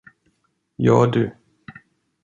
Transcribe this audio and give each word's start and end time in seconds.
Ja, 0.77 1.05
du! 1.05 1.31